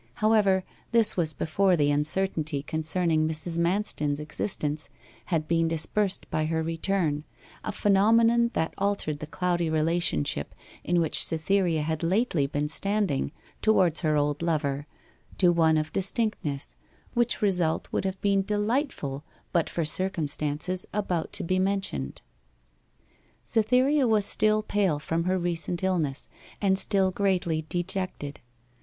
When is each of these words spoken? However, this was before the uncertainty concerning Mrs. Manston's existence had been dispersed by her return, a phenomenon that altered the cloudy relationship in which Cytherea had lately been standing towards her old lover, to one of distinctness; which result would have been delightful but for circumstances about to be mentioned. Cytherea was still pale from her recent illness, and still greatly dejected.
However, 0.15 0.63
this 0.91 1.15
was 1.15 1.31
before 1.31 1.77
the 1.77 1.91
uncertainty 1.91 2.63
concerning 2.63 3.27
Mrs. 3.29 3.59
Manston's 3.59 4.19
existence 4.19 4.89
had 5.25 5.47
been 5.47 5.67
dispersed 5.67 6.27
by 6.31 6.45
her 6.45 6.63
return, 6.63 7.23
a 7.63 7.71
phenomenon 7.71 8.49
that 8.53 8.73
altered 8.79 9.19
the 9.19 9.27
cloudy 9.27 9.69
relationship 9.69 10.55
in 10.83 10.99
which 10.99 11.23
Cytherea 11.23 11.83
had 11.83 12.01
lately 12.01 12.47
been 12.47 12.67
standing 12.67 13.31
towards 13.61 13.99
her 14.01 14.17
old 14.17 14.41
lover, 14.41 14.87
to 15.37 15.51
one 15.51 15.77
of 15.77 15.93
distinctness; 15.93 16.75
which 17.13 17.43
result 17.43 17.87
would 17.91 18.03
have 18.05 18.19
been 18.21 18.41
delightful 18.41 19.23
but 19.53 19.69
for 19.69 19.85
circumstances 19.85 20.87
about 20.95 21.31
to 21.33 21.43
be 21.43 21.59
mentioned. 21.59 22.23
Cytherea 23.43 24.07
was 24.07 24.25
still 24.25 24.63
pale 24.63 24.97
from 24.97 25.25
her 25.25 25.37
recent 25.37 25.83
illness, 25.83 26.27
and 26.59 26.75
still 26.79 27.11
greatly 27.11 27.67
dejected. 27.69 28.39